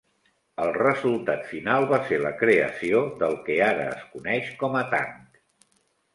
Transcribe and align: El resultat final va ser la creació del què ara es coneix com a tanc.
El 0.61 0.71
resultat 0.77 1.43
final 1.49 1.85
va 1.91 1.99
ser 2.07 2.17
la 2.23 2.31
creació 2.39 3.03
del 3.21 3.37
què 3.51 3.59
ara 3.67 3.87
es 3.93 4.09
coneix 4.17 4.51
com 4.65 4.81
a 4.83 4.85
tanc. 4.97 5.41